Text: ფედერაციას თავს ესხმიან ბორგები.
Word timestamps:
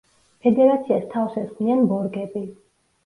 ფედერაციას 0.45 1.05
თავს 1.13 1.37
ესხმიან 1.43 1.85
ბორგები. 1.93 2.47